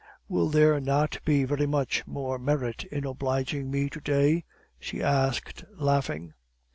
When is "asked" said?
5.03-5.63